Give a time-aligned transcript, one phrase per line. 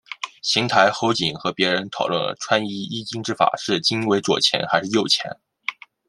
[0.41, 5.29] 行台侯景和别人讨论穿衣衣襟之法是襟为左前还是右前。